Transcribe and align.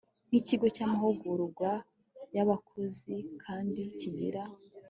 Nk 0.27 0.33
ikigo 0.39 0.65
cy 0.75 0.83
amahugurwa 0.85 1.71
y 2.35 2.37
abakozi 2.43 3.15
kandi 3.43 3.81
kigira 3.99 4.43